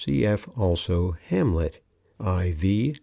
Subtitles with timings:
[0.01, 0.49] Cf.
[0.57, 1.75] also Hamlet,
[2.19, 2.95] IV, 7:4.